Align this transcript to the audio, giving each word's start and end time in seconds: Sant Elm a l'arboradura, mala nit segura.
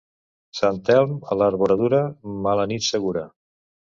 Sant 0.59 0.79
Elm 0.93 1.11
a 1.35 1.37
l'arboradura, 1.41 2.01
mala 2.47 2.65
nit 2.73 2.87
segura. 2.89 3.25